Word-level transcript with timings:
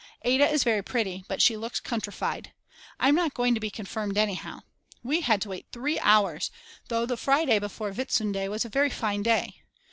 Ada 0.25 0.49
is 0.49 0.63
very 0.63 0.81
pretty, 0.81 1.25
but 1.27 1.43
she 1.43 1.55
looks 1.55 1.79
countrified. 1.79 2.53
I'm 2.99 3.13
not 3.13 3.35
going 3.35 3.53
to 3.53 3.59
be 3.59 3.69
confirmed 3.69 4.17
anyhow. 4.17 4.61
We 5.03 5.21
had 5.21 5.41
to 5.43 5.49
wait 5.49 5.67
3 5.71 5.99
hours, 5.99 6.49
though 6.87 7.05
the 7.05 7.15
Friday 7.17 7.59
before 7.59 7.91
Whitsunday 7.91 8.47
was 8.47 8.65
a 8.65 8.69
very 8.69 8.89
fine 8.89 9.21
day. 9.21 9.61